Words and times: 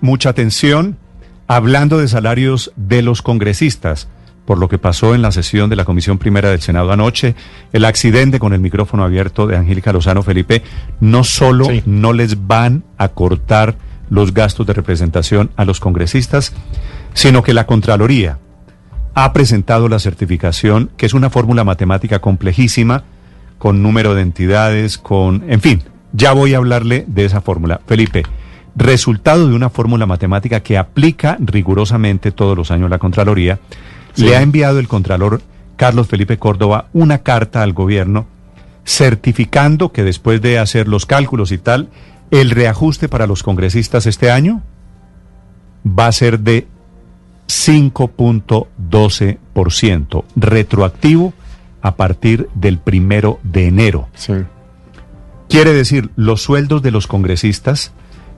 mucha 0.00 0.30
atención 0.30 0.96
hablando 1.46 1.98
de 1.98 2.08
salarios 2.08 2.72
de 2.76 3.02
los 3.02 3.22
congresistas, 3.22 4.08
por 4.44 4.58
lo 4.58 4.68
que 4.68 4.78
pasó 4.78 5.14
en 5.14 5.22
la 5.22 5.32
sesión 5.32 5.70
de 5.70 5.76
la 5.76 5.84
Comisión 5.84 6.18
Primera 6.18 6.50
del 6.50 6.60
Senado 6.60 6.92
anoche, 6.92 7.34
el 7.72 7.84
accidente 7.84 8.38
con 8.38 8.52
el 8.52 8.60
micrófono 8.60 9.04
abierto 9.04 9.46
de 9.46 9.56
Angélica 9.56 9.92
Lozano 9.92 10.22
Felipe, 10.22 10.62
no 11.00 11.24
solo 11.24 11.66
no 11.86 12.12
les 12.12 12.46
van 12.46 12.84
a 12.98 13.08
cortar 13.08 13.76
los 14.10 14.34
gastos 14.34 14.66
de 14.66 14.72
representación 14.72 15.50
a 15.56 15.64
los 15.64 15.80
congresistas, 15.80 16.52
sino 17.14 17.42
que 17.42 17.54
la 17.54 17.66
Contraloría 17.66 18.38
ha 19.14 19.32
presentado 19.32 19.88
la 19.88 19.98
certificación, 19.98 20.90
que 20.96 21.06
es 21.06 21.14
una 21.14 21.30
fórmula 21.30 21.64
matemática 21.64 22.20
complejísima, 22.20 23.04
con 23.58 23.82
número 23.82 24.14
de 24.14 24.22
entidades, 24.22 24.98
con, 24.98 25.44
en 25.50 25.60
fin, 25.60 25.82
ya 26.12 26.32
voy 26.32 26.54
a 26.54 26.58
hablarle 26.58 27.04
de 27.06 27.24
esa 27.24 27.40
fórmula. 27.40 27.80
Felipe, 27.86 28.22
resultado 28.74 29.48
de 29.48 29.54
una 29.54 29.70
fórmula 29.70 30.06
matemática 30.06 30.60
que 30.60 30.78
aplica 30.78 31.36
rigurosamente 31.40 32.32
todos 32.32 32.56
los 32.56 32.70
años 32.70 32.90
la 32.90 32.98
Contraloría, 32.98 33.58
le 34.16 34.36
ha 34.36 34.42
enviado 34.42 34.78
el 34.78 34.88
Contralor 34.88 35.42
Carlos 35.76 36.08
Felipe 36.08 36.38
Córdoba 36.38 36.86
una 36.92 37.18
carta 37.18 37.62
al 37.62 37.72
gobierno 37.72 38.26
certificando 38.84 39.92
que 39.92 40.02
después 40.02 40.42
de 40.42 40.58
hacer 40.58 40.88
los 40.88 41.06
cálculos 41.06 41.52
y 41.52 41.58
tal, 41.58 41.90
el 42.30 42.50
reajuste 42.50 43.08
para 43.08 43.26
los 43.26 43.42
congresistas 43.42 44.06
este 44.06 44.30
año 44.30 44.62
va 45.86 46.06
a 46.06 46.12
ser 46.12 46.40
de 46.40 46.66
5.12%, 47.48 50.24
retroactivo 50.36 51.32
a 51.82 51.96
partir 51.96 52.48
del 52.54 52.78
primero 52.78 53.40
de 53.42 53.66
enero. 53.66 54.08
Quiere 55.48 55.72
decir, 55.72 56.10
los 56.16 56.42
sueldos 56.42 56.82
de 56.82 56.90
los 56.90 57.06
congresistas 57.06 57.92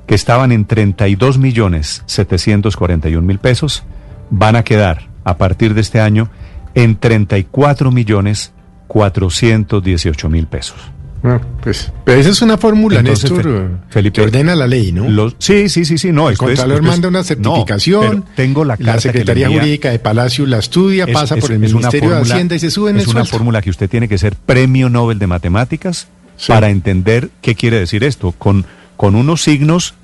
que 0.07 0.15
estaban 0.15 0.53
en 0.53 0.65
32 0.65 1.39
millones 1.39 2.03
741 2.07 3.27
mil 3.27 3.39
pesos 3.39 3.85
van 4.31 4.57
a 4.57 4.65
quedar 4.65 5.09
a 5.25 5.37
partir 5.37 5.75
de 5.75 5.81
este 5.81 6.01
año 6.01 6.31
en 6.75 6.97
34 6.97 7.91
millones 7.91 8.53
418 8.89 10.29
mil 10.29 10.47
pesos. 10.47 10.77
Ah, 11.25 11.41
pues, 11.63 11.93
pero 12.05 12.21
esa 12.21 12.31
es 12.31 12.43
una 12.43 12.59
fórmula, 12.59 13.01
Néstor, 13.01 13.79
Felipe, 13.91 14.17
que 14.17 14.23
ordena 14.23 14.57
la 14.57 14.67
ley, 14.67 14.91
¿no? 14.91 15.31
sí, 15.39 15.69
sí, 15.69 15.85
sí, 15.85 15.97
sí, 15.97 16.11
no. 16.11 16.29
El 16.29 16.37
Contralor 16.37 16.83
manda 16.83 17.07
una 17.07 17.23
certificación, 17.23 18.25
tengo 18.35 18.65
la, 18.65 18.77
la 18.81 18.99
Secretaría 18.99 19.49
Jurídica 19.49 19.91
de 19.91 20.01
Palacio 20.01 20.47
la 20.47 20.59
estudia, 20.59 21.07
pasa 21.07 21.37
por 21.37 21.53
el 21.53 21.61
Ministerio 21.61 22.11
de 22.11 22.23
Hacienda 22.23 22.57
y 22.57 22.59
se 22.59 22.73
sube 22.73 22.91
en 22.91 22.97
Es 22.97 23.07
una 23.07 23.25
fórmula 23.25 23.63
que 23.63 23.71
usted 23.71 23.89
tiene 23.89 24.09
que 24.09 24.19
ser 24.19 24.35
premio 24.35 24.89
Nobel 24.89 25.21
de 25.21 25.29
Matemáticas 25.29 26.09
para 26.49 26.71
entender 26.71 27.31
qué 27.41 27.55
quiere 27.55 27.79
decir 27.79 28.03
esto, 28.03 28.33
con, 28.33 28.67
con 29.03 29.17
unos 29.17 29.43
signos 29.43 29.95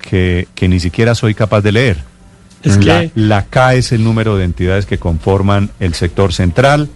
que, 0.00 0.46
que 0.54 0.68
ni 0.68 0.78
siquiera 0.78 1.16
soy 1.16 1.34
capaz 1.34 1.60
de 1.62 1.72
leer. 1.72 1.96
Es 2.62 2.84
la, 2.84 3.10
la 3.16 3.46
K 3.46 3.74
es 3.74 3.90
el 3.90 4.04
número 4.04 4.36
de 4.36 4.44
entidades 4.44 4.86
que 4.86 4.96
conforman 4.96 5.70
el 5.80 5.94
sector 5.94 6.32
central, 6.32 6.88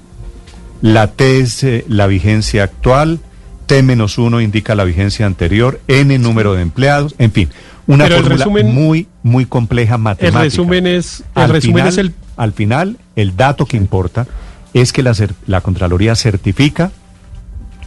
la 0.83 1.09
T 1.09 1.41
es 1.41 1.65
eh, 1.65 1.85
la 1.89 2.07
vigencia 2.07 2.63
actual, 2.63 3.19
T-1 3.67 4.41
indica 4.41 4.77
la 4.77 4.85
vigencia 4.85 5.27
anterior, 5.27 5.81
N 5.89 6.17
número 6.21 6.55
de 6.55 6.63
empleados, 6.63 7.17
en 7.19 7.33
fin, 7.33 7.49
una 7.89 8.07
fórmula 8.07 8.47
muy, 8.47 9.09
muy 9.25 9.45
compleja 9.45 9.99
matemática. 9.99 10.39
El 10.39 10.45
resumen 10.45 10.87
es, 10.87 11.25
el 11.35 11.43
al, 11.43 11.51
resumen 11.51 11.75
final, 11.75 11.89
es 11.89 11.99
el... 11.99 12.15
al 12.37 12.53
final, 12.53 12.99
el 13.17 13.37
dato 13.37 13.67
que 13.67 13.77
importa 13.77 14.29
es 14.75 14.93
que 14.93 15.03
la, 15.03 15.13
la 15.49 15.61
Contraloría 15.61 16.15
certifica 16.15 16.93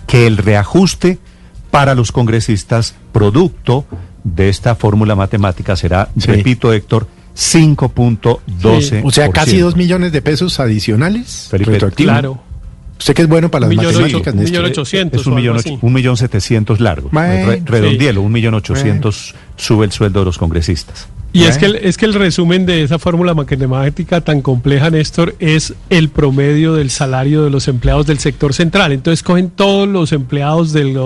que 0.07 0.27
el 0.27 0.35
reajuste 0.35 1.19
para 1.71 1.95
los 1.95 2.11
congresistas 2.11 2.95
producto 3.11 3.85
de 4.23 4.49
esta 4.49 4.75
fórmula 4.75 5.15
matemática 5.15 5.75
será, 5.75 6.09
repito 6.15 6.71
Héctor, 6.73 7.07
5.12. 7.35 9.01
O 9.03 9.11
sea, 9.11 9.31
casi 9.31 9.57
2 9.57 9.75
millones 9.75 10.11
de 10.11 10.21
pesos 10.21 10.59
adicionales. 10.59 11.47
Felipe, 11.49 11.79
claro. 11.91 12.43
Usted 12.99 13.15
que 13.15 13.23
es 13.23 13.27
bueno 13.27 13.49
para 13.49 13.67
las 13.67 13.75
matemáticas. 13.75 14.33
Un 14.35 14.43
millón 14.43 14.65
ochocientos. 14.65 15.21
Es 15.21 15.25
un 15.25 15.33
millón, 15.33 15.57
un 15.81 15.93
millón 15.93 16.17
setecientos 16.17 16.79
largo. 16.79 17.09
redondielo, 17.65 18.21
un 18.21 18.31
millón 18.31 18.53
ochocientos 18.53 19.33
sube 19.55 19.85
el 19.85 19.91
sueldo 19.91 20.19
de 20.19 20.25
los 20.25 20.37
congresistas. 20.37 21.07
Y 21.33 21.45
es 21.45 21.57
que, 21.57 21.65
el, 21.65 21.75
es 21.77 21.97
que 21.97 22.05
el 22.05 22.13
resumen 22.13 22.65
de 22.65 22.83
esa 22.83 22.99
fórmula 22.99 23.33
matemática 23.33 24.19
tan 24.19 24.41
compleja, 24.41 24.89
Néstor, 24.89 25.33
es 25.39 25.73
el 25.89 26.09
promedio 26.09 26.73
del 26.73 26.89
salario 26.89 27.43
de 27.43 27.49
los 27.49 27.69
empleados 27.69 28.05
del 28.05 28.19
sector 28.19 28.53
central. 28.53 28.91
Entonces 28.91 29.23
cogen 29.23 29.49
todos 29.49 29.87
los 29.87 30.11
empleados 30.11 30.73
del, 30.73 30.99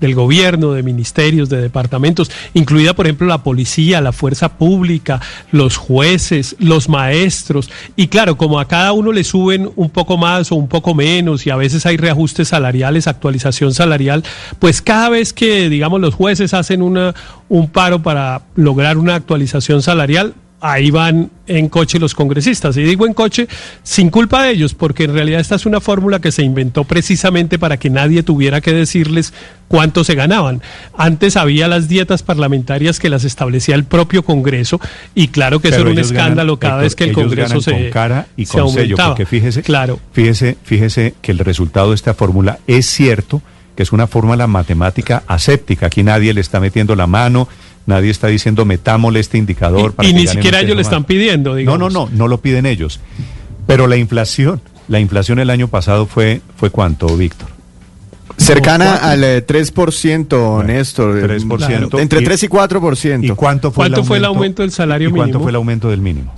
del 0.00 0.14
gobierno, 0.14 0.72
de 0.72 0.82
ministerios, 0.82 1.50
de 1.50 1.60
departamentos, 1.60 2.30
incluida, 2.54 2.94
por 2.94 3.04
ejemplo, 3.04 3.26
la 3.26 3.42
policía, 3.42 4.00
la 4.00 4.12
fuerza 4.12 4.56
pública, 4.56 5.20
los 5.52 5.76
jueces, 5.76 6.56
los 6.58 6.88
maestros. 6.88 7.68
Y 7.96 8.06
claro, 8.06 8.38
como 8.38 8.58
a 8.60 8.68
cada 8.68 8.92
uno 8.92 9.12
le 9.12 9.24
suben 9.24 9.70
un 9.76 9.90
poco 9.90 10.16
más 10.16 10.52
o 10.52 10.54
un 10.54 10.68
poco 10.68 10.94
menos 10.94 11.46
y 11.46 11.50
a 11.50 11.56
veces 11.56 11.84
hay 11.84 11.98
reajustes 11.98 12.48
salariales, 12.48 13.08
actualización 13.08 13.74
salarial, 13.74 14.24
pues 14.58 14.80
cada 14.80 15.10
vez 15.10 15.34
que, 15.34 15.68
digamos, 15.68 16.00
los 16.00 16.14
jueces 16.14 16.54
hacen 16.54 16.80
una, 16.80 17.14
un 17.50 17.68
paro 17.68 18.02
para 18.02 18.40
lograr 18.54 18.96
una 18.96 19.16
actualización 19.16 19.65
salarial, 19.82 20.34
ahí 20.60 20.90
van 20.90 21.30
en 21.46 21.68
coche 21.68 21.98
los 21.98 22.14
congresistas. 22.14 22.76
Y 22.76 22.82
digo 22.82 23.06
en 23.06 23.14
coche 23.14 23.46
sin 23.82 24.10
culpa 24.10 24.42
de 24.42 24.52
ellos, 24.52 24.74
porque 24.74 25.04
en 25.04 25.14
realidad 25.14 25.40
esta 25.40 25.54
es 25.54 25.66
una 25.66 25.80
fórmula 25.80 26.20
que 26.20 26.32
se 26.32 26.42
inventó 26.42 26.84
precisamente 26.84 27.58
para 27.58 27.76
que 27.76 27.90
nadie 27.90 28.22
tuviera 28.22 28.60
que 28.60 28.72
decirles 28.72 29.32
cuánto 29.68 30.04
se 30.04 30.14
ganaban. 30.14 30.62
Antes 30.96 31.36
había 31.36 31.68
las 31.68 31.88
dietas 31.88 32.22
parlamentarias 32.22 32.98
que 32.98 33.08
las 33.08 33.24
establecía 33.24 33.74
el 33.74 33.84
propio 33.84 34.24
Congreso 34.24 34.80
y 35.14 35.28
claro 35.28 35.60
que 35.60 35.68
eso 35.68 35.80
era 35.80 35.90
un 35.90 35.98
escándalo 35.98 36.58
cada 36.58 36.82
vez 36.82 36.94
que 36.94 37.04
el 37.04 37.12
Congreso 37.12 37.60
se 37.60 37.72
con 37.72 37.90
cara 37.90 38.26
y 38.36 38.46
con 38.46 38.70
sello, 38.70 38.96
porque 38.96 39.26
fíjese, 39.26 39.62
claro. 39.62 40.00
fíjese, 40.12 40.56
fíjese 40.62 41.14
que 41.20 41.32
el 41.32 41.38
resultado 41.38 41.90
de 41.90 41.96
esta 41.96 42.14
fórmula 42.14 42.58
es 42.66 42.86
cierto 42.86 43.42
que 43.76 43.82
es 43.82 43.92
una 43.92 44.06
fórmula 44.06 44.46
matemática 44.46 45.22
aséptica. 45.26 45.86
Aquí 45.86 46.02
nadie 46.02 46.32
le 46.32 46.40
está 46.40 46.60
metiendo 46.60 46.96
la 46.96 47.06
mano, 47.06 47.46
nadie 47.86 48.10
está 48.10 48.26
diciendo 48.26 48.64
metámosle 48.64 49.20
este 49.20 49.38
indicador. 49.38 49.94
Y, 50.02 50.08
y 50.08 50.12
ni 50.12 50.26
siquiera 50.26 50.60
ellos 50.60 50.76
le 50.76 50.82
están 50.82 51.04
pidiendo, 51.04 51.54
digamos. 51.54 51.78
No, 51.78 51.88
no, 51.90 52.06
no, 52.06 52.16
no 52.16 52.28
lo 52.28 52.38
piden 52.38 52.66
ellos. 52.66 53.00
Pero 53.66 53.86
la 53.86 53.96
inflación, 53.96 54.60
la 54.88 55.00
inflación 55.00 55.38
el 55.38 55.50
año 55.50 55.68
pasado 55.68 56.06
fue, 56.06 56.40
fue 56.56 56.70
cuánto, 56.70 57.06
Víctor? 57.16 57.48
Cercana 58.36 58.96
al 58.96 59.22
3%, 59.22 60.60
eh, 60.60 60.66
Néstor. 60.66 61.14
3%. 61.16 62.00
Entre 62.00 62.20
3 62.20 62.42
y 62.42 62.48
4%. 62.48 63.24
¿Y 63.24 63.30
cuánto 63.30 63.72
fue, 63.72 63.86
el, 63.86 63.94
aumento, 63.94 64.06
fue 64.06 64.18
el 64.18 64.24
aumento 64.24 64.62
del 64.62 64.72
salario 64.72 65.08
mínimo? 65.08 65.22
¿Cuánto 65.22 65.40
fue 65.40 65.50
el 65.50 65.56
aumento 65.56 65.88
del 65.88 66.00
mínimo? 66.00 66.34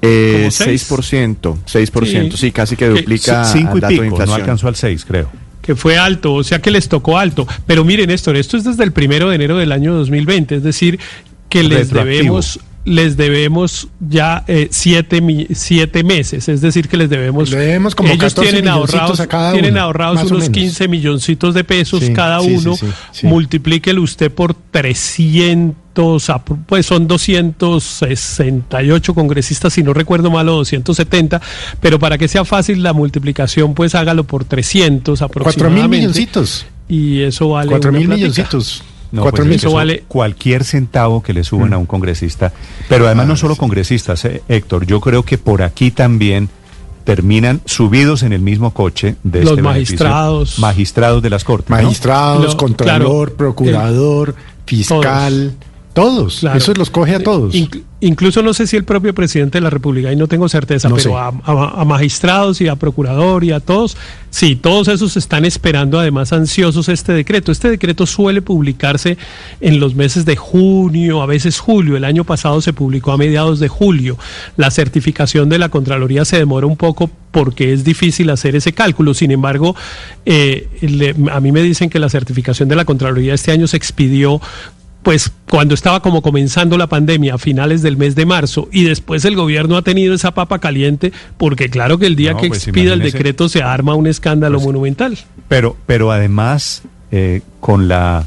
Eh, 0.00 0.48
6%, 0.50 1.58
6%, 1.64 2.30
sí. 2.30 2.36
sí 2.36 2.50
casi 2.50 2.76
que 2.76 2.88
duplica 2.88 3.44
5 3.44 3.78
y 3.78 3.80
pico, 3.82 4.26
no 4.26 4.34
alcanzó 4.34 4.66
al 4.66 4.74
6, 4.74 5.04
creo 5.04 5.28
que 5.62 5.74
fue 5.74 5.96
alto, 5.96 6.34
o 6.34 6.44
sea 6.44 6.60
que 6.60 6.70
les 6.70 6.88
tocó 6.88 7.18
alto. 7.18 7.46
Pero 7.66 7.84
miren, 7.84 8.08
Néstor, 8.08 8.36
esto 8.36 8.56
es 8.56 8.64
desde 8.64 8.84
el 8.84 8.92
primero 8.92 9.30
de 9.30 9.36
enero 9.36 9.56
del 9.56 9.72
año 9.72 9.94
2020, 9.94 10.56
es 10.56 10.62
decir, 10.62 10.98
que 11.48 11.62
les 11.62 11.90
debemos 11.90 12.60
les 12.84 13.16
debemos 13.16 13.88
ya 14.00 14.44
eh, 14.48 14.68
siete, 14.70 15.22
siete 15.54 16.02
meses, 16.02 16.48
es 16.48 16.60
decir, 16.60 16.88
que 16.88 16.96
les 16.96 17.08
debemos... 17.08 17.50
debemos 17.50 17.94
como 17.94 18.12
ellos 18.12 18.34
tienen 18.34 18.66
ahorrados, 18.66 19.22
tienen 19.52 19.78
ahorrados 19.78 20.30
unos 20.30 20.50
15 20.50 20.88
milloncitos 20.88 21.54
de 21.54 21.62
pesos 21.64 22.02
cada 22.14 22.40
uno, 22.40 22.74
multiplíquelo 23.22 24.02
usted 24.02 24.32
por 24.32 24.54
300 24.54 25.81
pues 26.66 26.86
son 26.86 27.06
268 27.06 29.14
congresistas, 29.14 29.72
si 29.72 29.82
no 29.82 29.92
recuerdo 29.92 30.30
mal, 30.30 30.48
o 30.48 30.56
270, 30.56 31.40
pero 31.80 31.98
para 31.98 32.18
que 32.18 32.28
sea 32.28 32.44
fácil 32.44 32.82
la 32.82 32.92
multiplicación, 32.92 33.74
pues 33.74 33.94
hágalo 33.94 34.24
por 34.24 34.44
300 34.44 35.22
aproximadamente. 35.22 35.60
4 35.60 35.70
mil 35.70 35.88
milloncitos. 35.88 36.66
Y 36.88 37.22
eso 37.22 37.50
vale. 37.50 37.70
4 37.70 37.92
mil 37.92 38.08
milloncitos. 38.08 38.82
No, 39.12 39.24
pues 39.24 39.46
eso 39.46 39.72
vale 39.72 40.04
cualquier 40.08 40.64
centavo 40.64 41.22
que 41.22 41.34
le 41.34 41.44
suban 41.44 41.70
mm. 41.70 41.74
a 41.74 41.78
un 41.78 41.86
congresista. 41.86 42.52
Pero 42.88 43.06
además 43.06 43.26
no 43.26 43.34
ah, 43.34 43.36
solo 43.36 43.56
congresistas, 43.56 44.24
eh, 44.24 44.42
Héctor, 44.48 44.86
yo 44.86 45.00
creo 45.00 45.22
que 45.22 45.36
por 45.36 45.62
aquí 45.62 45.90
también 45.90 46.48
terminan 47.04 47.60
subidos 47.66 48.22
en 48.22 48.32
el 48.32 48.40
mismo 48.40 48.72
coche 48.72 49.16
de 49.22 49.40
los 49.40 49.50
este 49.50 49.62
magistrados 49.62 50.60
magistrados 50.60 51.20
de 51.20 51.30
las 51.30 51.42
cortes 51.42 51.68
magistrados 51.68 52.54
contralor 52.54 53.34
procurador 53.34 54.36
fiscal 54.64 55.52
todos, 55.58 55.71
eso 56.54 56.72
los 56.74 56.90
coge 56.90 57.14
a 57.14 57.18
eh, 57.18 57.20
todos. 57.20 57.54
incluso 58.00 58.42
no 58.42 58.54
sé 58.54 58.66
si 58.66 58.76
el 58.76 58.84
propio 58.84 59.14
presidente 59.14 59.58
de 59.58 59.62
la 59.62 59.70
República, 59.70 60.12
y 60.12 60.16
no 60.16 60.26
tengo 60.26 60.48
certeza, 60.48 60.88
pero 60.88 61.18
a, 61.18 61.84
magistrados 61.84 62.60
y 62.60 62.68
a 62.68 62.76
procurador 62.76 63.44
y 63.44 63.52
a 63.52 63.60
todos, 63.60 63.96
sí, 64.30 64.56
todos 64.56 64.88
esos 64.88 65.16
están 65.16 65.44
esperando 65.44 65.98
además 65.98 66.32
ansiosos 66.32 66.88
este 66.88 67.12
decreto. 67.12 67.52
Este 67.52 67.70
decreto 67.70 68.06
suele 68.06 68.42
publicarse 68.42 69.18
en 69.60 69.80
los 69.80 69.94
meses 69.94 70.24
de 70.24 70.36
junio, 70.36 71.22
a 71.22 71.26
veces 71.26 71.58
julio. 71.58 71.96
El 71.96 72.04
año 72.04 72.24
pasado 72.24 72.60
se 72.60 72.72
publicó 72.72 73.12
a 73.12 73.18
mediados 73.18 73.60
de 73.60 73.68
julio. 73.68 74.16
La 74.56 74.70
certificación 74.70 75.48
de 75.48 75.58
la 75.58 75.68
Contraloría 75.68 76.24
se 76.24 76.38
demora 76.38 76.66
un 76.66 76.76
poco 76.76 77.10
porque 77.30 77.72
es 77.72 77.84
difícil 77.84 78.30
hacer 78.30 78.56
ese 78.56 78.72
cálculo. 78.72 79.14
Sin 79.14 79.30
embargo, 79.30 79.74
eh, 80.24 80.68
a 81.30 81.40
mí 81.40 81.52
me 81.52 81.62
dicen 81.62 81.90
que 81.90 81.98
la 81.98 82.08
certificación 82.08 82.68
de 82.68 82.76
la 82.76 82.84
Contraloría 82.84 83.34
este 83.34 83.52
año 83.52 83.66
se 83.66 83.76
expidió 83.76 84.40
pues 85.02 85.32
cuando 85.50 85.74
estaba 85.74 86.00
como 86.00 86.22
comenzando 86.22 86.78
la 86.78 86.86
pandemia 86.86 87.34
a 87.34 87.38
finales 87.38 87.82
del 87.82 87.96
mes 87.96 88.14
de 88.14 88.26
marzo 88.26 88.68
y 88.72 88.84
después 88.84 89.24
el 89.24 89.36
gobierno 89.36 89.76
ha 89.76 89.82
tenido 89.82 90.14
esa 90.14 90.32
papa 90.32 90.58
caliente 90.58 91.12
porque 91.36 91.68
claro 91.68 91.98
que 91.98 92.06
el 92.06 92.16
día 92.16 92.36
que 92.36 92.48
pues 92.48 92.66
expida 92.66 92.92
el 92.92 93.00
decreto 93.00 93.48
se 93.48 93.62
arma 93.62 93.94
un 93.94 94.06
escándalo 94.06 94.58
pues, 94.58 94.66
monumental. 94.66 95.18
Pero, 95.48 95.76
pero 95.86 96.12
además 96.12 96.82
eh, 97.10 97.42
con 97.60 97.88
la... 97.88 98.26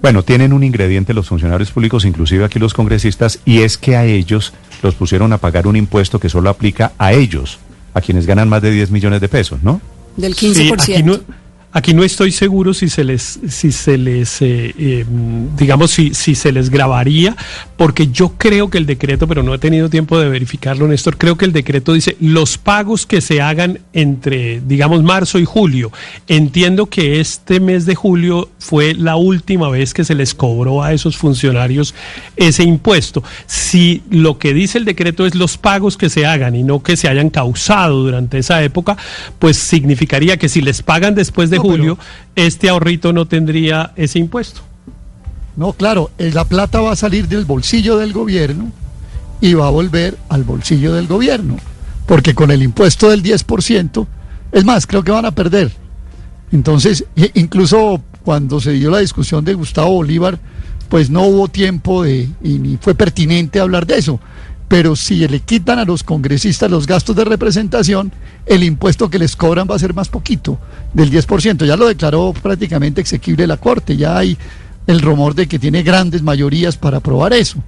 Bueno, 0.00 0.22
tienen 0.22 0.52
un 0.52 0.64
ingrediente 0.64 1.14
los 1.14 1.28
funcionarios 1.28 1.70
públicos, 1.70 2.04
inclusive 2.04 2.44
aquí 2.44 2.58
los 2.58 2.74
congresistas, 2.74 3.40
y 3.46 3.60
es 3.62 3.78
que 3.78 3.96
a 3.96 4.04
ellos 4.04 4.52
los 4.82 4.94
pusieron 4.94 5.32
a 5.32 5.38
pagar 5.38 5.66
un 5.66 5.76
impuesto 5.76 6.20
que 6.20 6.28
solo 6.28 6.50
aplica 6.50 6.92
a 6.98 7.14
ellos, 7.14 7.58
a 7.94 8.02
quienes 8.02 8.26
ganan 8.26 8.50
más 8.50 8.60
de 8.60 8.70
10 8.70 8.90
millones 8.90 9.22
de 9.22 9.28
pesos, 9.28 9.62
¿no? 9.62 9.80
Del 10.18 10.36
15%. 10.36 10.82
Aquí 10.82 11.02
no 11.02 11.20
estoy 12.04 12.30
seguro 12.30 12.72
si 12.72 12.88
se 12.88 13.02
les, 13.02 13.40
si 13.48 13.72
se 13.72 13.98
les, 13.98 14.40
eh, 14.42 14.74
eh, 14.78 15.04
digamos, 15.56 15.90
si, 15.90 16.14
si 16.14 16.34
se 16.34 16.52
les 16.52 16.70
grabaría, 16.70 17.36
porque 17.76 18.08
yo 18.08 18.34
creo 18.38 18.70
que 18.70 18.78
el 18.78 18.86
decreto, 18.86 19.26
pero 19.26 19.42
no 19.42 19.54
he 19.54 19.58
tenido 19.58 19.90
tiempo 19.90 20.18
de 20.18 20.28
verificarlo, 20.28 20.86
Néstor, 20.86 21.18
creo 21.18 21.36
que 21.36 21.44
el 21.44 21.52
decreto 21.52 21.92
dice 21.92 22.16
los 22.20 22.58
pagos 22.58 23.06
que 23.06 23.20
se 23.20 23.40
hagan 23.40 23.80
entre, 23.92 24.60
digamos, 24.60 25.02
marzo 25.02 25.38
y 25.38 25.44
julio. 25.44 25.90
Entiendo 26.28 26.86
que 26.86 27.20
este 27.20 27.58
mes 27.58 27.86
de 27.86 27.94
julio 27.94 28.50
fue 28.58 28.94
la 28.94 29.16
última 29.16 29.68
vez 29.68 29.94
que 29.94 30.04
se 30.04 30.14
les 30.14 30.34
cobró 30.34 30.82
a 30.82 30.92
esos 30.92 31.16
funcionarios 31.16 31.94
ese 32.36 32.62
impuesto. 32.62 33.22
Si 33.46 34.02
lo 34.10 34.38
que 34.38 34.54
dice 34.54 34.78
el 34.78 34.84
decreto 34.84 35.26
es 35.26 35.34
los 35.34 35.58
pagos 35.58 35.96
que 35.96 36.08
se 36.08 36.26
hagan 36.26 36.54
y 36.54 36.62
no 36.62 36.82
que 36.82 36.96
se 36.96 37.08
hayan 37.08 37.30
causado 37.30 38.02
durante 38.02 38.38
esa 38.38 38.62
época, 38.62 38.96
pues 39.38 39.56
significaría 39.56 40.36
que 40.36 40.48
si 40.48 40.60
les 40.60 40.82
pagan 40.82 41.14
después 41.14 41.50
de 41.50 41.63
julio, 41.64 41.98
este 42.36 42.68
ahorrito 42.68 43.12
no 43.12 43.26
tendría 43.26 43.92
ese 43.96 44.18
impuesto. 44.18 44.60
No, 45.56 45.72
claro, 45.72 46.10
eh, 46.18 46.30
la 46.32 46.44
plata 46.44 46.80
va 46.80 46.92
a 46.92 46.96
salir 46.96 47.28
del 47.28 47.44
bolsillo 47.44 47.96
del 47.96 48.12
gobierno 48.12 48.72
y 49.40 49.54
va 49.54 49.68
a 49.68 49.70
volver 49.70 50.16
al 50.28 50.44
bolsillo 50.44 50.94
del 50.94 51.06
gobierno, 51.06 51.56
porque 52.06 52.34
con 52.34 52.50
el 52.50 52.62
impuesto 52.62 53.10
del 53.10 53.22
10%, 53.22 54.06
es 54.52 54.64
más, 54.64 54.86
creo 54.86 55.02
que 55.02 55.12
van 55.12 55.24
a 55.24 55.34
perder. 55.34 55.72
Entonces, 56.52 57.04
incluso 57.34 58.02
cuando 58.24 58.60
se 58.60 58.72
dio 58.72 58.90
la 58.90 58.98
discusión 58.98 59.44
de 59.44 59.54
Gustavo 59.54 59.92
Bolívar, 59.94 60.38
pues 60.88 61.10
no 61.10 61.22
hubo 61.22 61.48
tiempo 61.48 62.02
de, 62.02 62.28
y 62.42 62.58
ni 62.58 62.76
fue 62.76 62.94
pertinente 62.94 63.60
hablar 63.60 63.86
de 63.86 63.98
eso 63.98 64.20
pero 64.74 64.96
si 64.96 65.28
le 65.28 65.38
quitan 65.38 65.78
a 65.78 65.84
los 65.84 66.02
congresistas 66.02 66.68
los 66.68 66.88
gastos 66.88 67.14
de 67.14 67.24
representación, 67.24 68.10
el 68.44 68.64
impuesto 68.64 69.08
que 69.08 69.20
les 69.20 69.36
cobran 69.36 69.68
va 69.70 69.76
a 69.76 69.78
ser 69.78 69.94
más 69.94 70.08
poquito, 70.08 70.58
del 70.92 71.12
10%. 71.12 71.64
Ya 71.64 71.76
lo 71.76 71.86
declaró 71.86 72.34
prácticamente 72.42 73.00
exequible 73.00 73.46
la 73.46 73.56
Corte, 73.56 73.96
ya 73.96 74.18
hay 74.18 74.36
el 74.88 75.00
rumor 75.00 75.36
de 75.36 75.46
que 75.46 75.60
tiene 75.60 75.84
grandes 75.84 76.24
mayorías 76.24 76.76
para 76.76 76.96
aprobar 76.96 77.32
eso. 77.34 77.62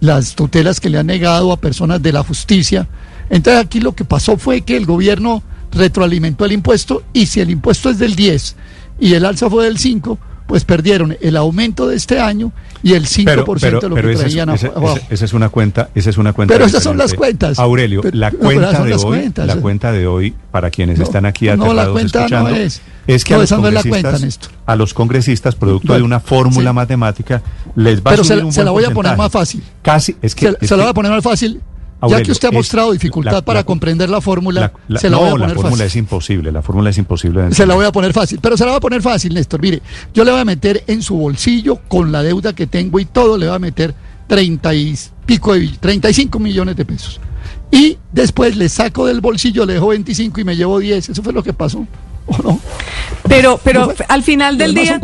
Las 0.00 0.34
tutelas 0.34 0.78
que 0.78 0.90
le 0.90 0.98
han 0.98 1.06
negado 1.06 1.52
a 1.52 1.56
personas 1.56 2.02
de 2.02 2.12
la 2.12 2.22
justicia. 2.22 2.86
Entonces 3.30 3.64
aquí 3.64 3.80
lo 3.80 3.94
que 3.94 4.04
pasó 4.04 4.36
fue 4.36 4.60
que 4.60 4.76
el 4.76 4.84
gobierno 4.84 5.42
retroalimentó 5.70 6.44
el 6.44 6.52
impuesto 6.52 7.02
y 7.14 7.24
si 7.24 7.40
el 7.40 7.48
impuesto 7.48 7.88
es 7.88 7.98
del 7.98 8.14
10 8.14 8.56
y 9.00 9.14
el 9.14 9.24
alza 9.24 9.48
fue 9.48 9.64
del 9.64 9.78
5, 9.78 10.18
pues 10.52 10.66
perdieron 10.66 11.16
el 11.22 11.38
aumento 11.38 11.88
de 11.88 11.96
este 11.96 12.20
año 12.20 12.52
y 12.82 12.92
el 12.92 13.06
5% 13.06 13.80
de 13.80 13.88
lo 13.88 13.94
que 13.94 14.02
traían 14.16 14.50
esa, 14.50 14.70
esa, 15.08 15.24
es 15.24 15.32
una 15.32 15.48
cuenta, 15.48 15.88
esa 15.94 16.10
es 16.10 16.18
una 16.18 16.34
cuenta. 16.34 16.52
Pero 16.52 16.66
esas 16.66 16.82
son 16.82 16.98
las 16.98 17.14
cuentas. 17.14 17.58
Aurelio, 17.58 18.02
la 18.12 18.30
cuenta 18.30 18.84
de 18.84 18.92
hoy, 18.92 19.32
la 19.34 19.56
cuenta 19.56 19.92
de 19.92 20.06
hoy 20.06 20.34
para 20.50 20.68
quienes 20.68 21.00
están 21.00 21.24
aquí 21.24 21.48
aterrados 21.48 21.74
no, 21.74 21.82
la 21.82 21.90
cuenta 21.90 22.18
escuchando, 22.18 22.50
no 22.50 22.56
es. 22.56 22.82
es 23.06 23.24
que 23.24 23.32
a, 23.32 23.38
los 23.38 23.48
congresistas, 23.48 24.20
cuenta, 24.20 24.48
a 24.66 24.76
los 24.76 24.92
congresistas, 24.92 25.54
producto 25.54 25.94
de 25.94 26.02
una 26.02 26.20
fórmula 26.20 26.74
matemática, 26.74 27.40
les 27.74 28.02
va 28.02 28.10
a 28.10 28.16
subir 28.18 28.52
se, 28.52 28.62
la 28.62 28.72
voy 28.72 28.84
a 28.84 28.90
poner 28.90 29.16
más 29.16 29.32
fácil. 29.32 29.62
Casi, 29.80 30.16
es 30.20 30.34
que 30.34 30.52
se, 30.60 30.76
la 30.76 30.82
voy 30.82 30.90
a 30.90 30.94
poner 30.94 31.12
más 31.12 31.24
fácil 31.24 31.62
ya 32.08 32.22
que 32.22 32.32
usted 32.32 32.48
ha 32.48 32.52
mostrado 32.52 32.92
dificultad 32.92 33.44
para 33.44 33.64
comprender 33.64 34.10
la 34.10 34.20
fórmula, 34.20 34.72
se 34.96 35.08
la 35.08 35.18
voy 35.18 35.28
a 35.28 35.32
poner 35.32 35.48
la 35.48 35.54
fórmula 35.54 35.84
es 35.84 35.96
imposible, 35.96 36.52
la 36.52 36.62
fórmula 36.62 36.90
es 36.90 36.98
imposible. 36.98 37.52
se 37.52 37.66
la 37.66 37.74
voy 37.74 37.86
a 37.86 37.92
poner 37.92 38.12
fácil, 38.12 38.38
pero 38.40 38.56
se 38.56 38.64
la 38.64 38.70
voy 38.70 38.78
a 38.78 38.80
poner 38.80 39.02
fácil, 39.02 39.34
Néstor. 39.34 39.60
Mire, 39.60 39.82
yo 40.14 40.24
le 40.24 40.30
voy 40.30 40.40
a 40.40 40.44
meter 40.44 40.84
en 40.86 41.02
su 41.02 41.16
bolsillo, 41.16 41.80
con 41.88 42.12
la 42.12 42.22
deuda 42.22 42.54
que 42.54 42.66
tengo 42.66 42.98
y 42.98 43.04
todo, 43.04 43.38
le 43.38 43.46
voy 43.46 43.56
a 43.56 43.58
meter 43.58 43.94
30 44.26 44.74
y 44.74 44.98
pico 45.26 45.54
de 45.54 45.68
35 45.68 46.38
millones 46.38 46.76
de 46.76 46.84
pesos. 46.84 47.20
Y 47.70 47.98
después 48.12 48.56
le 48.56 48.68
saco 48.68 49.06
del 49.06 49.20
bolsillo, 49.20 49.64
le 49.64 49.74
dejo 49.74 49.88
25 49.88 50.40
y 50.40 50.44
me 50.44 50.56
llevo 50.56 50.78
10. 50.78 51.08
Eso 51.08 51.22
fue 51.22 51.32
lo 51.32 51.42
que 51.42 51.52
pasó, 51.52 51.86
¿o 52.26 52.38
no? 52.42 52.60
Pero, 53.28 53.58
pero 53.62 53.92
al 54.08 54.22
final 54.22 54.58
del 54.58 54.74
día... 54.74 55.00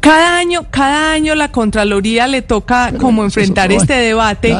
Cada 0.00 0.38
año, 0.38 0.66
cada 0.70 1.14
año 1.14 1.34
la 1.34 1.50
Contraloría 1.50 2.28
le 2.28 2.40
toca 2.40 2.92
como 2.96 3.24
enfrentar 3.24 3.72
este 3.72 3.94
debate, 3.94 4.56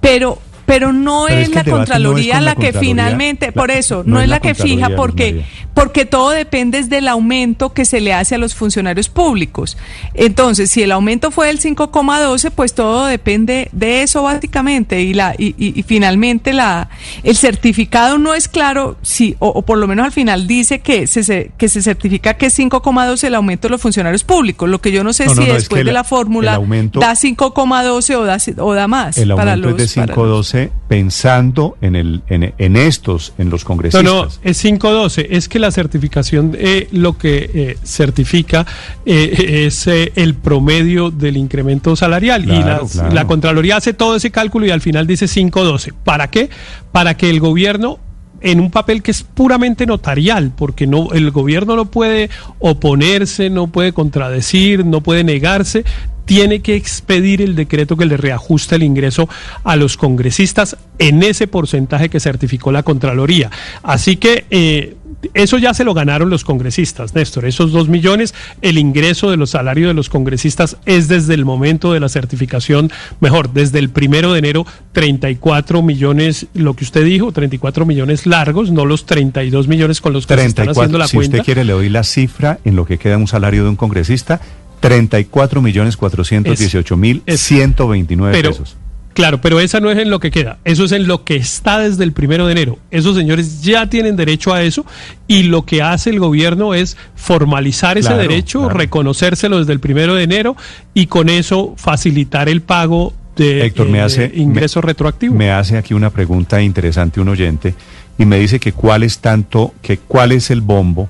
pero 0.00 0.38
pero 0.72 0.90
no 0.90 1.28
es, 1.28 1.50
la 1.50 1.64
Contraloría 1.64 2.40
la, 2.40 2.54
que 2.54 2.72
finalmente, 2.72 3.52
por 3.52 3.70
eso, 3.70 4.04
no, 4.06 4.22
es 4.22 4.28
la, 4.30 4.40
que 4.40 4.54
fija 4.54 4.88
porque, 4.96 5.44
porque 5.74 6.06
todo 6.06 6.30
depende 6.30 6.82
del 6.84 7.08
aumento 7.08 7.74
que 7.74 7.84
se 7.84 8.00
le 8.00 8.14
hace 8.14 8.36
a 8.36 8.38
los 8.38 8.54
funcionarios 8.54 9.10
públicos. 9.10 9.76
Entonces, 10.14 10.70
si 10.70 10.82
el 10.82 10.90
aumento 10.90 11.30
fue 11.30 11.48
del 11.48 11.60
5,12, 11.60 12.52
pues 12.52 12.72
todo 12.72 13.04
depende 13.04 13.68
de 13.72 14.02
eso 14.02 14.22
básicamente 14.22 15.02
y 15.02 15.12
la 15.12 15.34
y, 15.36 15.54
y, 15.58 15.82
finalmente 15.82 16.54
la 16.54 16.88
el 17.22 17.36
certificado 17.36 18.16
no 18.16 18.32
es 18.32 18.48
claro 18.48 18.96
si 19.02 19.36
o, 19.40 19.60
por 19.60 19.76
lo 19.76 19.86
menos 19.86 20.06
al 20.06 20.12
final 20.12 20.46
dice 20.46 20.78
que 20.78 21.06
se, 21.06 21.50
que 21.58 21.68
se 21.68 21.82
certifica 21.82 22.34
que 22.34 22.46
es 22.46 22.58
5,12 22.58 23.24
el 23.24 23.34
aumento 23.34 23.68
de 23.68 23.72
los 23.72 23.82
funcionarios 23.82 24.24
públicos. 24.24 24.70
Lo 24.70 24.80
que 24.80 24.90
yo 24.90 25.04
no 25.04 25.12
sé 25.12 25.28
si 25.28 25.44
después 25.44 25.84
de 25.84 25.92
la 25.92 26.04
fórmula 26.04 26.52
da 26.52 27.12
5,12 27.12 28.14
o 28.16 28.24
da 28.24 28.38
o 28.64 28.72
da 28.72 28.88
más 28.88 29.18
el 29.18 29.32
aumento 29.32 29.36
para 29.36 29.56
los 29.56 29.78
es 29.78 29.94
de 29.94 30.02
5,12 30.06 30.61
pensando 30.88 31.76
en, 31.80 31.96
el, 31.96 32.22
en, 32.28 32.76
estos, 32.76 33.32
en 33.38 33.50
los 33.50 33.64
congresistas. 33.64 34.04
No, 34.04 34.24
no, 34.24 34.30
es 34.42 34.60
512. 34.60 35.28
Es 35.30 35.48
que 35.48 35.58
la 35.58 35.70
certificación 35.70 36.56
eh, 36.58 36.88
lo 36.92 37.16
que 37.16 37.50
eh, 37.54 37.76
certifica 37.84 38.66
eh, 39.06 39.64
es 39.66 39.86
el 39.86 40.34
promedio 40.34 41.10
del 41.10 41.36
incremento 41.36 41.96
salarial. 41.96 42.44
y 42.44 42.48
la, 42.48 42.82
la 43.12 43.26
Contraloría 43.26 43.76
hace 43.76 43.94
todo 43.94 44.16
ese 44.16 44.30
cálculo 44.30 44.66
y 44.66 44.70
al 44.70 44.80
final 44.80 45.06
dice 45.06 45.26
512. 45.26 45.92
¿Para 46.04 46.30
qué? 46.30 46.50
Para 46.92 47.16
que 47.16 47.30
el 47.30 47.40
gobierno 47.40 47.98
en 48.42 48.60
un 48.60 48.70
papel 48.70 49.02
que 49.02 49.12
es 49.12 49.22
puramente 49.22 49.86
notarial, 49.86 50.52
porque 50.56 50.86
no 50.86 51.12
el 51.12 51.30
gobierno 51.30 51.76
no 51.76 51.86
puede 51.86 52.28
oponerse, 52.58 53.50
no 53.50 53.68
puede 53.68 53.92
contradecir, 53.92 54.84
no 54.84 55.00
puede 55.00 55.24
negarse, 55.24 55.84
tiene 56.24 56.60
que 56.60 56.76
expedir 56.76 57.42
el 57.42 57.54
decreto 57.54 57.96
que 57.96 58.06
le 58.06 58.16
reajusta 58.16 58.76
el 58.76 58.82
ingreso 58.82 59.28
a 59.64 59.76
los 59.76 59.96
congresistas 59.96 60.76
en 60.98 61.22
ese 61.22 61.46
porcentaje 61.46 62.08
que 62.08 62.20
certificó 62.20 62.72
la 62.72 62.82
Contraloría. 62.82 63.50
Así 63.82 64.16
que 64.16 64.44
eh, 64.50 64.96
eso 65.34 65.58
ya 65.58 65.74
se 65.74 65.84
lo 65.84 65.94
ganaron 65.94 66.30
los 66.30 66.44
congresistas, 66.44 67.14
Néstor. 67.14 67.44
Esos 67.44 67.72
dos 67.72 67.88
millones, 67.88 68.34
el 68.60 68.78
ingreso 68.78 69.30
de 69.30 69.36
los 69.36 69.50
salarios 69.50 69.88
de 69.88 69.94
los 69.94 70.08
congresistas 70.08 70.76
es 70.86 71.08
desde 71.08 71.34
el 71.34 71.44
momento 71.44 71.92
de 71.92 72.00
la 72.00 72.08
certificación, 72.08 72.90
mejor, 73.20 73.52
desde 73.52 73.78
el 73.78 73.90
primero 73.90 74.32
de 74.32 74.40
enero, 74.40 74.66
34 74.92 75.82
millones, 75.82 76.46
lo 76.54 76.74
que 76.74 76.84
usted 76.84 77.04
dijo, 77.04 77.32
34 77.32 77.86
millones 77.86 78.26
largos, 78.26 78.70
no 78.70 78.84
los 78.84 79.06
32 79.06 79.68
millones 79.68 80.00
con 80.00 80.12
los 80.12 80.26
que 80.26 80.36
se 80.36 80.46
están 80.46 80.68
haciendo 80.68 80.98
la 80.98 81.08
cuenta. 81.08 81.08
Si 81.08 81.18
usted 81.18 81.44
quiere, 81.44 81.64
le 81.64 81.72
doy 81.72 81.88
la 81.88 82.02
cifra 82.02 82.58
en 82.64 82.76
lo 82.76 82.84
que 82.84 82.98
queda 82.98 83.16
un 83.16 83.28
salario 83.28 83.62
de 83.62 83.70
un 83.70 83.76
congresista, 83.76 84.40
34 84.82 85.62
millones 85.62 85.96
418 85.96 86.96
mil 86.96 87.22
129 87.26 88.42
pesos. 88.42 88.76
Claro, 89.14 89.40
pero 89.40 89.60
esa 89.60 89.78
no 89.78 89.90
es 89.90 89.98
en 89.98 90.10
lo 90.10 90.20
que 90.20 90.30
queda, 90.30 90.58
eso 90.64 90.84
es 90.84 90.92
en 90.92 91.06
lo 91.06 91.22
que 91.22 91.36
está 91.36 91.78
desde 91.78 92.02
el 92.02 92.12
primero 92.12 92.46
de 92.46 92.52
enero. 92.52 92.78
Esos 92.90 93.14
señores 93.14 93.62
ya 93.62 93.88
tienen 93.88 94.16
derecho 94.16 94.54
a 94.54 94.62
eso 94.62 94.84
y 95.28 95.44
lo 95.44 95.66
que 95.66 95.82
hace 95.82 96.10
el 96.10 96.18
gobierno 96.18 96.74
es 96.74 96.96
formalizar 97.14 97.96
ese 97.96 98.14
derecho, 98.14 98.68
reconocérselo 98.70 99.58
desde 99.58 99.72
el 99.72 99.80
primero 99.80 100.14
de 100.14 100.24
enero 100.24 100.56
y 100.94 101.06
con 101.06 101.28
eso 101.28 101.74
facilitar 101.76 102.48
el 102.48 102.62
pago 102.62 103.12
de 103.36 103.66
Héctor, 103.66 103.88
me 103.88 103.98
eh, 103.98 104.02
hace, 104.02 104.32
ingreso 104.34 104.80
retroactivo. 104.80 105.34
Me 105.34 105.50
hace 105.50 105.76
aquí 105.76 105.94
una 105.94 106.10
pregunta 106.10 106.60
interesante 106.60 107.20
un 107.20 107.28
oyente 107.28 107.74
y 108.18 108.24
me 108.24 108.38
dice 108.38 108.58
que 108.58 108.72
cuál 108.72 109.02
es 109.02 109.18
tanto, 109.18 109.74
que 109.82 109.98
cuál 109.98 110.32
es 110.32 110.50
el 110.50 110.62
bombo 110.62 111.08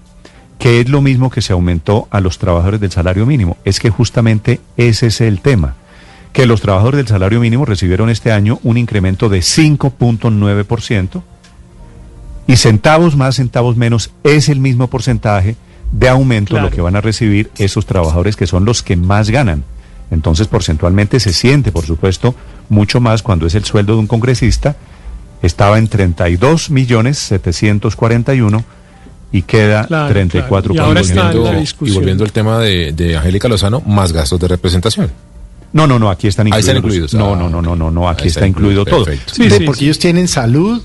que 0.63 0.79
es 0.79 0.89
lo 0.89 1.03
mismo 1.03 1.29
que 1.29 1.43
se 1.43 1.53
aumentó 1.53 2.07
a 2.13 2.21
los 2.21 2.39
trabajadores 2.39 2.79
del 2.79 2.93
salario 2.93 3.27
mínimo. 3.27 3.57
Es 3.65 3.81
que 3.81 3.91
justamente 3.91 4.61
ese 4.77 5.09
es 5.09 5.21
el 5.21 5.41
tema, 5.41 5.75
que 6.33 6.47
los 6.47 6.61
trabajadores 6.61 6.99
del 6.99 7.09
salario 7.09 7.41
mínimo 7.41 7.65
recibieron 7.65 8.09
este 8.11 8.31
año 8.31 8.61
un 8.63 8.79
incremento 8.79 9.29
de 9.29 9.41
5.9% 9.41 11.21
y 12.47 12.55
centavos 12.55 13.17
más, 13.17 13.35
centavos 13.35 13.77
menos, 13.77 14.13
es 14.23 14.49
el 14.49 14.61
mismo 14.61 14.87
porcentaje 14.87 15.57
de 15.91 16.09
aumento 16.09 16.61
lo 16.61 16.71
que 16.71 16.81
van 16.81 16.95
a 16.95 17.01
recibir 17.01 17.51
esos 17.59 17.85
trabajadores 17.85 18.37
que 18.37 18.47
son 18.47 18.65
los 18.65 18.85
que 18.85 18.95
más 18.95 19.31
ganan. 19.31 19.65
Entonces, 20.13 20.47
porcentualmente 20.47 21.19
se 21.19 21.33
siente, 21.33 21.73
por 21.73 21.87
supuesto, 21.87 22.37
mucho 22.69 23.01
más 23.01 23.25
cuando 23.25 23.47
es 23.47 23.57
el 23.57 23.65
sueldo 23.65 23.95
de 23.95 23.99
un 23.99 24.07
congresista. 24.07 24.77
Estaba 25.43 25.79
en 25.79 25.89
32 25.89 26.71
millones 26.71 27.19
741 27.19 28.65
y 29.33 29.43
queda 29.43 29.87
34 30.09 30.75
Y, 30.75 30.79
ahora 30.79 31.01
está 31.01 31.33
la 31.33 31.57
discusión. 31.57 31.95
y 31.95 31.99
volviendo 31.99 32.25
al 32.25 32.33
tema 32.33 32.59
de, 32.59 32.93
de 32.93 33.17
Angélica 33.17 33.49
Lozano, 33.49 33.81
más 33.81 34.13
gastos 34.13 34.39
de 34.39 34.49
representación. 34.49 35.11
No, 35.73 35.87
no, 35.87 35.99
no, 35.99 36.11
aquí 36.11 36.29
están 36.29 36.47
incluidos. 36.47 36.69
Ahí 36.69 36.71
están 36.71 36.85
incluidos. 36.85 37.15
No, 37.15 37.35
no, 37.35 37.49
no, 37.49 37.63
no, 37.63 37.75
no, 37.75 37.91
no, 37.91 38.09
aquí 38.09 38.29
está, 38.29 38.47
incluido 38.47 38.85
todo. 38.85 39.07
Sí, 39.27 39.49
porque 39.65 39.85
ellos 39.85 39.99
tienen 39.99 40.29
salud 40.29 40.83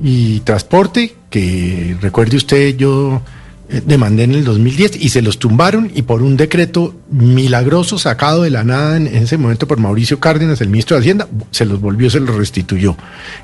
y 0.00 0.40
transporte, 0.40 1.16
que 1.28 1.96
recuerde 2.00 2.36
usted, 2.36 2.76
yo 2.76 3.20
eh, 3.68 3.82
demandé 3.84 4.24
en 4.24 4.34
el 4.34 4.44
2010 4.44 4.96
y 4.96 5.08
se 5.08 5.22
los 5.22 5.38
tumbaron 5.38 5.90
y 5.92 6.02
por 6.02 6.22
un 6.22 6.36
decreto 6.36 6.94
milagroso 7.10 7.98
sacado 7.98 8.42
de 8.42 8.50
la 8.50 8.62
nada 8.62 8.96
en 8.96 9.08
ese 9.08 9.38
momento 9.38 9.66
por 9.66 9.78
Mauricio 9.78 10.20
Cárdenas, 10.20 10.60
el 10.60 10.68
ministro 10.68 10.96
de 10.96 11.00
Hacienda, 11.00 11.28
se 11.50 11.64
los 11.64 11.80
volvió, 11.80 12.08
se 12.08 12.20
los 12.20 12.36
restituyó. 12.36 12.96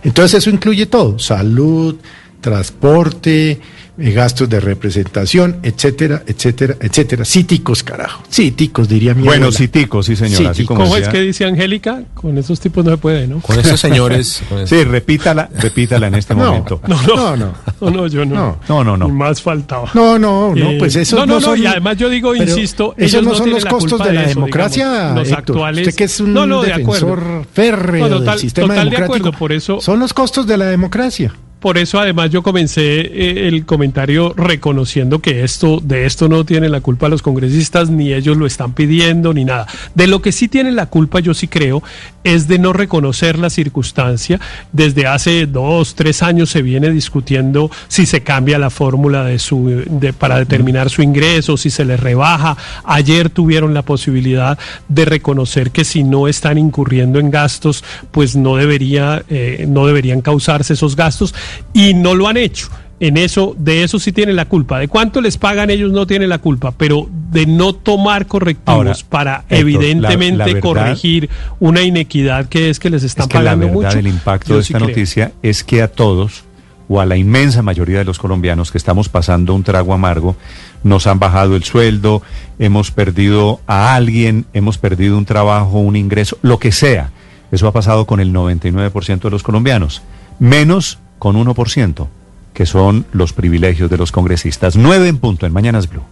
Entonces 0.04 0.38
eso 0.38 0.50
incluye 0.50 0.86
todo, 0.86 1.18
salud, 1.18 1.96
transporte, 2.40 3.50
eh, 3.50 3.60
gastos 3.96 4.48
de 4.48 4.60
representación, 4.60 5.58
etcétera, 5.62 6.22
etcétera, 6.26 6.76
etcétera. 6.80 7.24
Cíticos, 7.24 7.82
carajo. 7.82 8.22
Cíticos, 8.30 8.88
diría 8.88 9.14
mi 9.14 9.22
Bueno, 9.22 9.52
cíticos, 9.52 10.06
sí, 10.06 10.16
señora. 10.16 10.52
¿Cómo 10.66 10.96
es 10.96 11.08
que 11.08 11.20
dice 11.20 11.44
Angélica? 11.44 12.02
Con 12.14 12.38
esos 12.38 12.58
tipos 12.60 12.84
no 12.84 12.92
se 12.92 12.96
puede, 12.96 13.26
¿no? 13.26 13.40
Con 13.40 13.58
esos 13.58 13.78
señores. 13.80 14.42
Sí, 14.64 14.84
repítala, 14.84 15.48
repítala 15.58 16.06
en 16.06 16.14
este 16.14 16.34
momento. 16.34 16.80
No, 16.86 17.02
no, 17.02 17.36
no. 17.36 17.52
No, 17.80 17.90
no, 17.90 18.06
yo 18.06 18.24
no. 18.24 18.58
No, 18.68 18.84
no, 18.84 18.96
no. 18.96 19.08
Más 19.08 19.42
faltaba. 19.42 19.90
No, 19.94 20.18
no, 20.18 20.54
no, 20.54 20.70
pues 20.78 20.96
eso 20.96 21.16
no, 21.16 21.26
no, 21.26 21.40
no, 21.40 21.56
y 21.56 21.66
además 21.66 21.96
yo 21.96 22.08
digo, 22.08 22.34
insisto, 22.34 22.94
esos 22.96 23.22
no 23.22 23.34
son 23.34 23.50
los 23.50 23.64
costos 23.64 24.02
de 24.04 24.12
la 24.12 24.22
democracia, 24.22 25.14
los 25.14 25.32
actuales. 25.32 25.88
Usted 25.88 25.96
que 25.96 26.04
es 26.04 26.20
un 26.20 26.34
defensor 26.34 27.46
férreo 27.52 28.20
del 28.20 28.38
sistema 28.38 28.74
democrático. 28.74 29.12
de 29.12 29.18
acuerdo, 29.18 29.38
por 29.38 29.52
eso. 29.52 29.80
Son 29.80 29.98
los 29.98 30.12
costos 30.12 30.46
de 30.46 30.56
la 30.56 30.66
democracia. 30.66 31.32
Por 31.62 31.78
eso 31.78 32.00
además 32.00 32.30
yo 32.30 32.42
comencé 32.42 33.00
eh, 33.02 33.46
el 33.46 33.64
comentario 33.64 34.34
reconociendo 34.36 35.20
que 35.20 35.44
esto 35.44 35.78
de 35.80 36.06
esto 36.06 36.28
no 36.28 36.44
tiene 36.44 36.68
la 36.68 36.80
culpa 36.80 37.08
los 37.08 37.22
congresistas 37.22 37.88
ni 37.88 38.12
ellos 38.12 38.36
lo 38.36 38.46
están 38.46 38.72
pidiendo 38.72 39.32
ni 39.32 39.44
nada. 39.44 39.68
De 39.94 40.08
lo 40.08 40.20
que 40.20 40.32
sí 40.32 40.48
tienen 40.48 40.74
la 40.74 40.86
culpa 40.86 41.20
yo 41.20 41.34
sí 41.34 41.46
creo 41.46 41.80
es 42.24 42.48
de 42.48 42.58
no 42.58 42.72
reconocer 42.72 43.38
la 43.38 43.48
circunstancia. 43.48 44.40
Desde 44.72 45.06
hace 45.06 45.46
dos, 45.46 45.94
tres 45.94 46.24
años 46.24 46.50
se 46.50 46.62
viene 46.62 46.90
discutiendo 46.90 47.70
si 47.86 48.06
se 48.06 48.22
cambia 48.22 48.58
la 48.58 48.70
fórmula 48.70 49.24
de 49.24 49.38
su 49.38 49.84
de, 49.86 50.12
para 50.12 50.38
determinar 50.40 50.90
su 50.90 51.02
ingreso, 51.02 51.56
si 51.56 51.70
se 51.70 51.84
le 51.84 51.96
rebaja. 51.96 52.56
Ayer 52.84 53.30
tuvieron 53.30 53.72
la 53.72 53.82
posibilidad 53.82 54.58
de 54.88 55.04
reconocer 55.04 55.70
que 55.70 55.84
si 55.84 56.02
no 56.02 56.26
están 56.26 56.58
incurriendo 56.58 57.20
en 57.20 57.30
gastos, 57.30 57.84
pues 58.10 58.34
no 58.34 58.56
debería 58.56 59.22
eh, 59.28 59.64
no 59.68 59.86
deberían 59.86 60.22
causarse 60.22 60.72
esos 60.72 60.96
gastos 60.96 61.34
y 61.72 61.94
no 61.94 62.14
lo 62.14 62.28
han 62.28 62.36
hecho. 62.36 62.68
En 63.00 63.16
eso, 63.16 63.56
de 63.58 63.82
eso 63.82 63.98
sí 63.98 64.12
tienen 64.12 64.36
la 64.36 64.44
culpa. 64.44 64.78
De 64.78 64.86
cuánto 64.86 65.20
les 65.20 65.36
pagan 65.36 65.70
ellos 65.70 65.90
no 65.90 66.06
tienen 66.06 66.28
la 66.28 66.38
culpa, 66.38 66.70
pero 66.70 67.08
de 67.32 67.46
no 67.46 67.72
tomar 67.72 68.26
correctivos 68.26 69.02
para 69.02 69.44
evidentemente 69.48 70.60
corregir 70.60 71.28
una 71.58 71.82
inequidad 71.82 72.46
que 72.46 72.70
es 72.70 72.78
que 72.78 72.90
les 72.90 73.02
están 73.02 73.28
pagando 73.28 73.66
la 73.66 73.72
verdad, 73.72 73.96
El 73.96 74.06
impacto 74.06 74.54
de 74.54 74.60
esta 74.60 74.78
noticia 74.78 75.32
es 75.42 75.64
que 75.64 75.82
a 75.82 75.88
todos 75.88 76.44
o 76.88 77.00
a 77.00 77.06
la 77.06 77.16
inmensa 77.16 77.62
mayoría 77.62 77.98
de 77.98 78.04
los 78.04 78.18
colombianos 78.18 78.70
que 78.70 78.78
estamos 78.78 79.08
pasando 79.08 79.54
un 79.54 79.62
trago 79.62 79.94
amargo, 79.94 80.36
nos 80.84 81.06
han 81.06 81.18
bajado 81.18 81.56
el 81.56 81.64
sueldo, 81.64 82.22
hemos 82.58 82.90
perdido 82.90 83.60
a 83.66 83.94
alguien, 83.94 84.46
hemos 84.52 84.78
perdido 84.78 85.16
un 85.16 85.24
trabajo, 85.24 85.78
un 85.78 85.96
ingreso, 85.96 86.38
lo 86.42 86.58
que 86.58 86.70
sea. 86.70 87.10
Eso 87.50 87.66
ha 87.66 87.72
pasado 87.72 88.06
con 88.06 88.20
el 88.20 88.32
99% 88.32 89.20
de 89.20 89.30
los 89.30 89.42
colombianos, 89.42 90.02
menos 90.38 90.98
con 91.22 91.36
1%, 91.36 92.08
que 92.52 92.66
son 92.66 93.06
los 93.12 93.32
privilegios 93.32 93.88
de 93.88 93.96
los 93.96 94.10
congresistas. 94.10 94.74
9 94.74 95.06
en 95.06 95.18
punto 95.18 95.46
en 95.46 95.52
Mañanas 95.52 95.88
Blue. 95.88 96.02